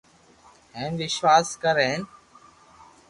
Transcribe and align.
ھين 0.77 0.91
وݾواس 0.99 1.47
ڪر 1.61 1.75
ھين 1.85 2.01